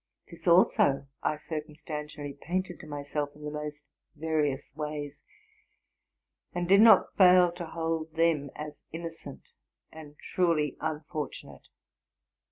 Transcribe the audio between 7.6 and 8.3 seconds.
hold